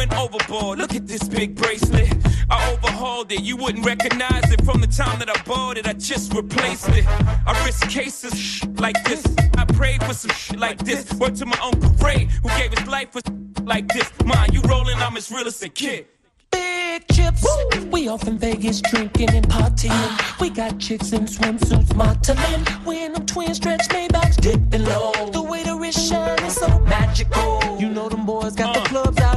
[0.00, 0.78] went overboard.
[0.78, 2.10] Look at this big bracelet.
[2.48, 3.42] I overhauled it.
[3.42, 5.86] You wouldn't recognize it from the time that I bought it.
[5.86, 7.04] I just replaced it.
[7.46, 9.22] I risk cases like this.
[9.58, 11.12] I prayed for some shit like this.
[11.20, 13.20] Word to my uncle Ray, who gave his life for
[13.64, 14.10] like this.
[14.24, 16.06] Mine, you rolling, I'm as real as a kid.
[16.50, 17.46] Big chips.
[17.92, 20.40] We off in Vegas drinking and partying.
[20.40, 22.64] We got chicks in swimsuits modeling.
[23.00, 25.12] In them twin stretch Maybachs dipping low.
[25.30, 27.76] The way the wrist shine is so magical.
[27.78, 28.84] You know them boys got the uh.
[28.84, 29.29] clubs out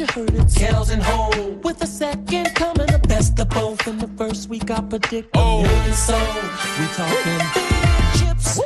[0.00, 0.48] what you heard it.
[0.48, 1.64] Tails and hold.
[1.64, 3.86] With a second coming, the best of both.
[3.86, 5.64] In the first week, I predict Oh.
[5.94, 6.20] sold.
[6.78, 7.40] We talking
[8.18, 8.60] chips.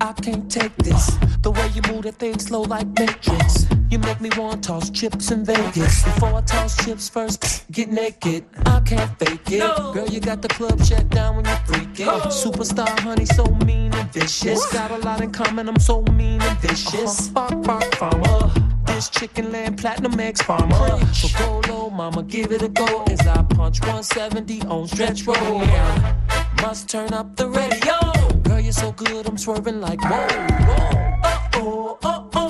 [0.00, 1.16] I can't take this.
[1.42, 3.66] The way you move that thing slow like Matrix.
[3.90, 6.02] You make me want to toss chips in Vegas.
[6.04, 8.44] Before I toss chips first, get naked.
[8.66, 9.60] I can't fake it.
[9.94, 12.08] Girl, you got the club shut down when you're freaking.
[12.08, 12.28] Oh.
[12.28, 14.66] Superstar honey, so mean and vicious.
[14.72, 17.30] Got a lot in common, I'm so mean and vicious.
[17.34, 17.54] Uh-huh.
[17.56, 18.67] Bark, farmer.
[18.98, 20.98] This chicken land platinum X farmer.
[21.14, 23.04] So go low, mama, give it a go.
[23.04, 25.64] As I punch 170 on stretch roll.
[26.62, 27.94] Must turn up the radio.
[28.42, 30.26] Girl, you're so good, I'm swerving like whoa,
[31.54, 31.98] whoa.
[32.02, 32.48] Uh oh, oh.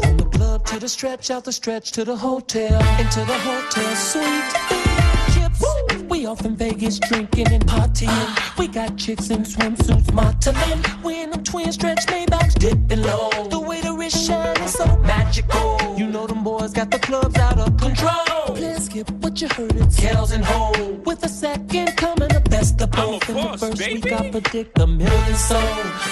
[0.00, 3.94] From the club to the stretch, out the stretch to the hotel, into the hotel
[3.94, 4.92] suite.
[5.34, 5.62] Chips,
[6.08, 8.58] we off in Vegas drinking and partying.
[8.58, 11.02] We got chicks in swimsuits, modeling.
[11.04, 13.28] We in them twin stretch Maybachs, dipping low.
[13.50, 15.01] The way the wrist shine is so
[15.32, 15.98] magical.
[15.98, 18.56] You know them boys got the clubs out of control.
[18.56, 21.06] Please skip what you heard, it's Kells and Hov.
[21.06, 23.28] With a second coming, the best of both.
[23.28, 25.62] In the first week, I predict a million sold.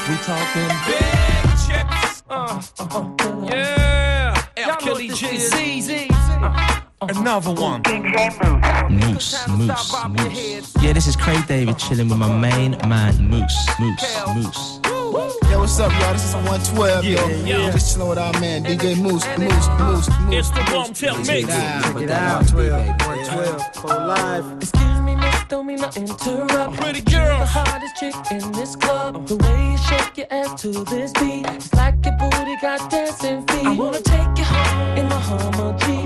[0.08, 2.22] We talking big chips.
[2.30, 4.46] Uh, uh, yeah.
[4.56, 4.76] L.
[4.76, 6.08] Kelly Jay-Z
[7.02, 7.82] Another one.
[8.90, 10.74] Mouss, Mouss, Mouss.
[10.82, 14.89] Yeah, this is Craig David chilling with my main man, Mouss, Mouss, Mouss.
[15.50, 16.12] Yo, what's up, y'all?
[16.12, 17.26] This is 112, yo.
[17.44, 17.70] yeah.
[17.72, 20.34] Just chilling with our man, DJ Mouss, Mouss, Mouss, Mouss.
[20.34, 21.28] It's the Bomb Tell Mix.
[21.28, 22.52] Check it out.
[22.52, 24.62] 112, 112, go live.
[24.62, 26.76] Excuse me, miss, don't mean to interrupt.
[26.76, 27.38] Pretty girl.
[27.40, 29.26] The hottest chick in this club.
[29.26, 31.44] The way you shake your ass to this beat.
[31.48, 33.66] It's like your booty got dancing feet.
[33.66, 35.99] I wanna take you home in my Hummer G.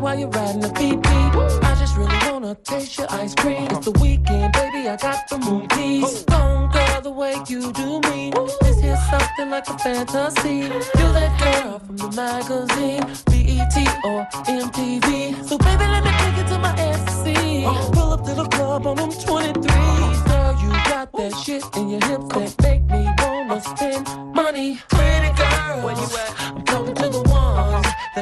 [0.00, 1.62] While you're riding the beat beat.
[1.62, 3.68] I just really wanna taste your ice cream.
[3.70, 6.24] It's the weekend, baby, I got the movies.
[6.24, 8.32] Don't girl the way you do me.
[8.62, 10.56] This here's something like a fantasy.
[10.98, 15.46] You're that girl from the magazine, BET or MTV.
[15.46, 17.64] So baby, let me take it to my ecstasy.
[17.92, 20.24] Pull up to the club on them 23s.
[20.24, 24.80] Girl, you got that shit in your hips that make me wanna spend money.
[24.88, 26.40] Pretty girl, where you at?
[26.40, 27.29] I'm talking to the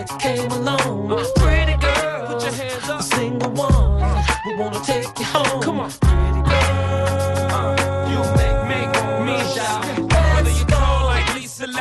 [0.07, 1.09] that came along.
[1.37, 2.99] Pretty girl, put your hands up.
[2.99, 5.63] The single ones we wanna take you home.
[5.63, 6.38] Come on, pretty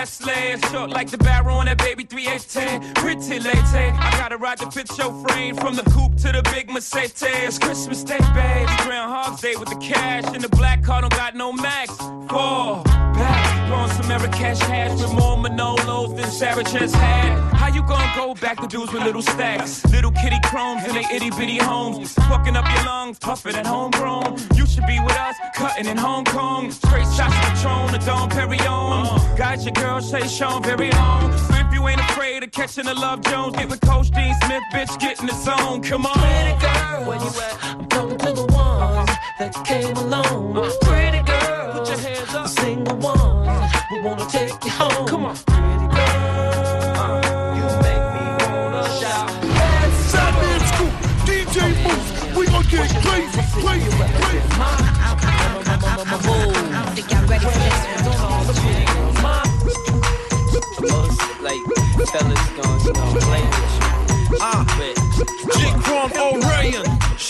[0.07, 2.93] Leslie, short like the barrel on that baby 3810.
[2.93, 6.69] Pretty lady, I gotta ride the fit your frame from the coupe to the big
[6.69, 7.59] Mercedes.
[7.59, 11.51] Christmas Day, babe, Groundhog's Day with the cash and the black car don't got no
[11.51, 11.93] max.
[11.97, 17.53] Fall back, throwing some Marrakesh hash with more Manolos than Sarah just had.
[17.53, 19.85] How you gonna go back to dudes with little stacks?
[19.91, 24.37] Little kitty chromes in they itty bitty homes, fucking up your lungs, puffing at homegrown.
[24.55, 26.71] You should be with us, cutting in Hong Kong.
[26.71, 29.37] Straight shots Patron, the Dom Perignon.
[29.37, 30.89] Got your girl Sean very.
[30.89, 34.99] If you ain't afraid of catching the Love Jones, get with Coach Dean Smith, bitch,
[34.99, 35.81] get in the zone.
[35.81, 36.13] Come on.
[36.13, 37.63] Pretty girl, where you at?
[37.63, 40.53] I'm talking to the ones that came along.
[40.81, 42.47] Pretty girl, put your hands up.
[42.47, 45.07] Single ones who wanna take you home.
[45.07, 45.35] Come on,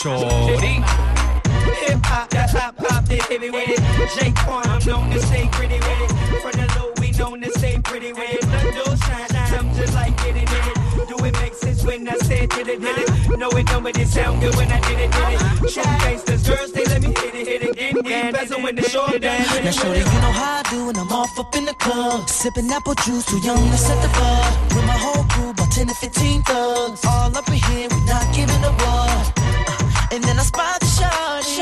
[0.08, 0.80] Shorty.
[1.84, 3.80] Hip hop, that hop hop, they heavy with it.
[4.16, 6.12] J-Quan, I'm known to stay pretty with it.
[6.39, 8.39] From the low, we known to stay pretty with it.
[8.39, 11.08] The door shine, I'm just like getting in it.
[11.10, 13.38] Do it make sense when I say it, did it, did it?
[13.38, 15.74] No, it don't, but it sound good when I did it, did it.
[15.76, 17.95] True gangsters, girls, they let me hit it, hit it again.
[17.95, 19.43] We bezel when the show down.
[19.66, 22.30] Now, shorty, you know how I do when I'm off up in the club.
[22.30, 24.55] Sipping apple juice, too young to set the bar.
[24.72, 27.03] With my whole crew, about 10 to 15 thugs.
[27.03, 29.07] All up in here, we not giving a what.
[30.18, 31.61] And then I spot the shawty.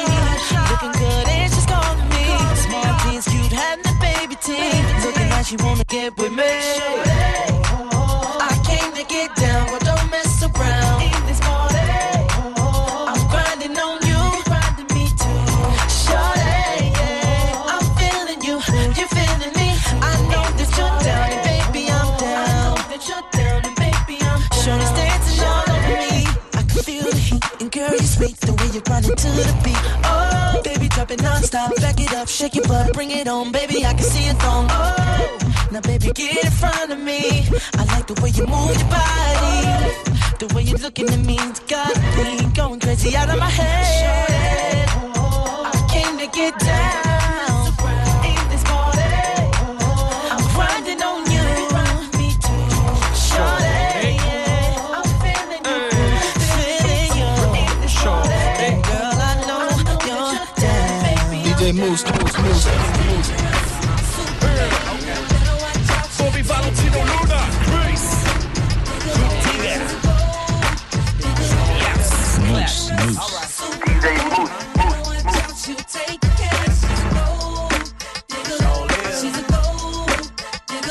[0.69, 2.23] Looking good, and she's calling me.
[2.55, 5.05] Small jeans, cute, having the baby teeth.
[5.05, 7.54] Looking like she wanna get with me.
[28.75, 29.77] You're grinding to the beat.
[30.03, 31.73] Oh, baby, drop it non-stop.
[31.77, 33.85] Back it up, shake your butt, bring it on, baby.
[33.85, 34.67] I can see it thong.
[34.69, 37.47] Oh, now baby, get in front of me.
[37.79, 39.55] I like the way you move your body.
[40.39, 44.89] The way you're looking at me, it's got me going crazy out of my head.
[44.89, 47.04] I came to get down
[61.65, 61.75] down.
[61.75, 63.29] DJ Mouss, Mouss, Mouss, Mouss.
[66.17, 67.41] Bobby Valentino Luna.
[67.65, 68.09] Grace.
[72.39, 72.91] Mouss, Mouss.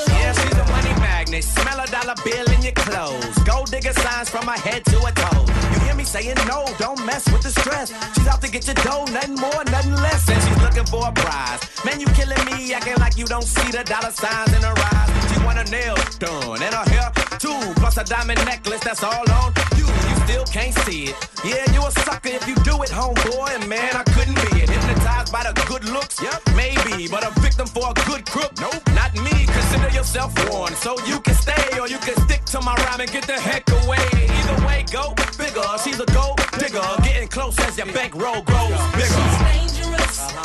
[0.08, 1.44] Yeah, she's a money magnet.
[1.44, 3.38] Smell a dollar bill in your clothes.
[3.44, 5.48] Gold digger signs from my head to her toes.
[5.74, 7.92] You hear me me saying no, don't mess with the stress.
[8.14, 10.28] She's out to get your dough, nothing more, nothing less.
[10.28, 11.60] And she's looking for a prize.
[11.84, 15.32] Man, you killing me, acting like you don't see the dollar signs in her eyes.
[15.32, 19.24] She want her nails done and her hair too, plus a diamond necklace that's all
[19.30, 19.86] on you.
[19.86, 21.16] You still can't see it.
[21.44, 23.54] Yeah, you a sucker if you do it, homeboy.
[23.54, 24.68] And man, I couldn't be it.
[24.70, 28.52] Hypnotized by the good looks, yep, maybe, but a victim for a good crook.
[28.60, 29.46] Nope, not me.
[29.46, 33.10] Consider yourself warned, so you can stay or you can stick to my rhyme and
[33.10, 34.02] get the heck away.
[34.12, 35.68] Either way, go bigger.
[35.84, 39.53] She's a gold digger, getting close as your bankroll grows bigger.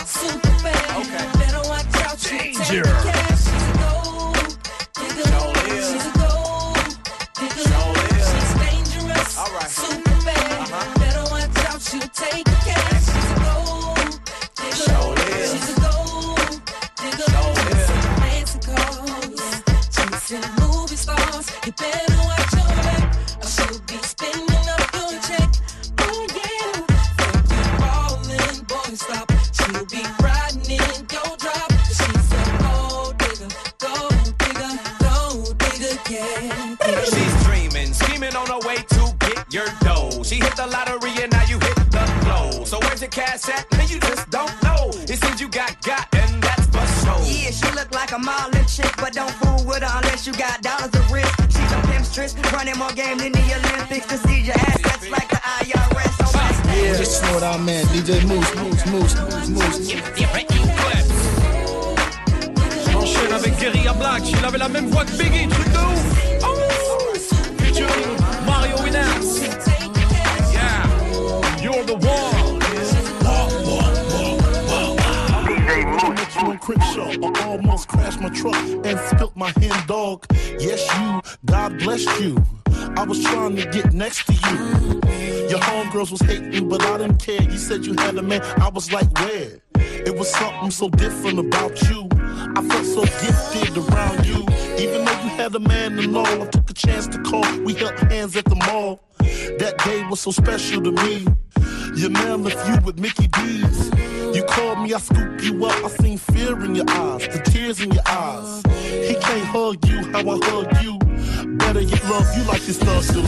[0.09, 1.37] Super bad.
[1.37, 3.28] Better watch out, Danger.
[43.09, 43.65] Cash at?
[43.71, 44.91] Man, you just don't know.
[45.09, 47.19] It seems you got got, and that's for sure.
[47.25, 50.61] Yeah, she look like a modeling chick, but don't fool with her unless you got
[50.61, 51.33] dollars to risk.
[51.49, 55.37] She's a pimpstress, running more game than the Olympics to see your assets like the
[55.37, 56.13] IRS.
[56.17, 56.77] So that's that.
[56.77, 57.87] Yeah, just know what I meant.
[57.89, 59.89] DJ Mouss, Mouss, Mouss, Mouss, Mouss.
[62.91, 66.43] J'enchaîne avec Guerilla Black, il avait la même voix que Biggie, truc de ouf.
[66.43, 68.08] Oh.
[76.77, 80.25] I almost crashed my truck and spilt my hen dog.
[80.59, 81.21] Yes, you.
[81.45, 82.37] God blessed you.
[82.95, 84.99] I was trying to get next to you.
[85.49, 87.41] Your homegirls was hating, but I didn't care.
[87.41, 88.41] You said you had a man.
[88.61, 89.59] I was like, where?
[89.75, 92.07] It was something so different about you.
[92.55, 94.45] I felt so gifted around you.
[94.77, 97.45] Even though you had a man and all, I took a chance to call.
[97.61, 99.01] We held hands at the mall.
[99.19, 101.25] That day was so special to me.
[101.95, 103.91] Your man left you with Mickey D's.
[104.35, 105.83] You called me, I scooped you up.
[105.83, 108.61] I seen fear in your eyes, the tears in your eyes.
[109.07, 110.99] He can't hug you how I hug you.
[111.57, 113.23] Better yet, love you like this thug do.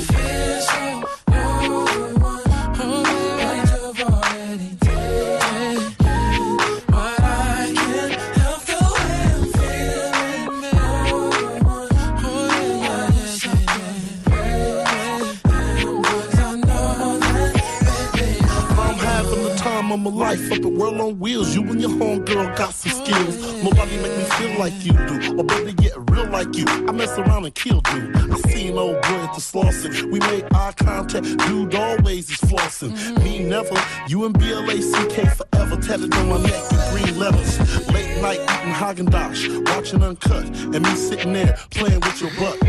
[20.03, 21.55] The my life up at World on Wheels.
[21.55, 23.63] You and your homegirl got some skills.
[23.63, 26.65] Nobody make me feel like you do, or better yet, real like you.
[26.67, 28.15] I mess around and kill dude.
[28.15, 30.11] I seen old boy at the Slauson.
[30.11, 32.93] We made eye contact, dude always is flossing.
[33.23, 33.75] Me never,
[34.07, 37.59] you and BLACK forever tatted on my neck with green letters.
[37.89, 42.59] Late night eating Haagen Dazs, watching Uncut, and me sitting there playing with your butt.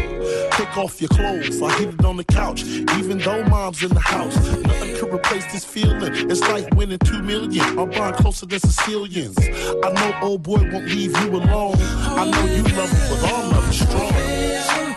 [0.52, 4.00] Take off your clothes, I hit it on the couch, even though mom's in the
[4.00, 4.36] house.
[4.58, 6.30] Nothing could replace this feeling.
[6.30, 7.78] It's like winning two million.
[7.78, 9.38] I'm buying closer than Sicilians.
[9.38, 11.76] I know old boy won't leave you alone.
[11.78, 14.91] I know you love him, but our love is strong.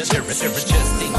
[0.00, 1.09] Just in case.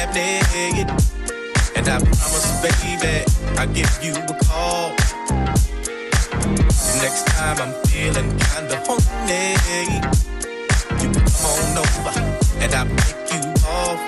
[0.00, 0.88] Cabinet.
[1.76, 3.24] And I promise, baby,
[3.58, 4.90] I'll give you a call.
[7.02, 9.44] Next time I'm feeling kinda horny,
[11.00, 12.14] you can come on over
[12.62, 13.42] and I'll make you
[13.78, 14.00] off.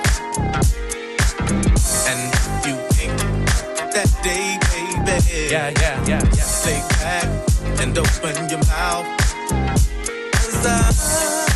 [2.10, 3.18] And if you think
[3.94, 6.64] that day, baby, Yeah, yeah, yeah, yeah.
[6.64, 7.28] Lay back
[7.80, 9.06] and open your mouth.
[10.32, 11.51] 'Cause I've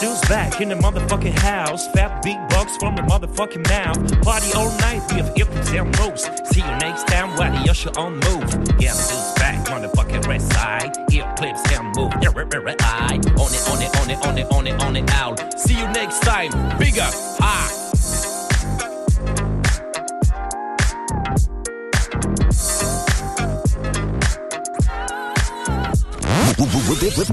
[0.00, 1.86] Dudes back in the motherfucking house.
[1.88, 4.22] Fat big bucks from the motherfucking mouth.
[4.22, 6.22] Party all night, we have earplugs and moves.
[6.48, 8.80] See you next time while the usher on move.
[8.80, 10.96] Yeah, dudes back, on the motherfucking red side.
[11.12, 12.14] Ear clips and move.
[12.14, 13.16] Right, right, right, eye.
[13.16, 15.60] On it, on it, on it, on it, on it, on it out.
[15.60, 16.50] See you next time.
[16.78, 17.08] Bigger.
[17.42, 17.76] Ah.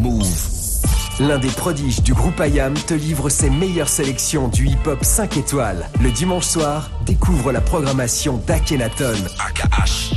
[0.01, 0.56] Mouv'.
[1.19, 5.89] L'un des prodiges du groupe IAM te livre ses meilleures sélections du hip-hop 5 étoiles.
[5.99, 9.17] Le dimanche soir, découvre la programmation d'Akhenaton.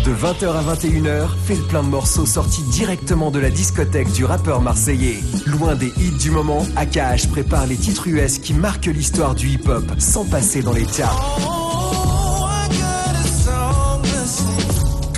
[0.05, 4.27] De 20h à 21h, fais le plein de morceaux sortis directement de la discothèque du
[4.27, 5.21] rappeur marseillais.
[5.47, 9.85] Loin des hits du moment, AKH prépare les titres US qui marquent l'histoire du hip-hop
[9.99, 11.70] sans passer dans les charts.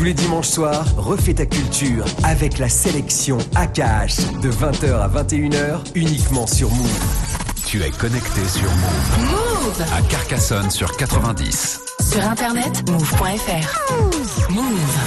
[0.03, 5.79] Tous les dimanches soirs, refais ta culture avec la sélection AKH de 20h à 21h
[5.95, 7.47] uniquement sur Move.
[7.67, 9.31] Tu es connecté sur Move.
[9.31, 11.81] Move À Carcassonne sur 90.
[12.01, 14.51] Sur internet, move.fr.
[14.51, 14.99] Move.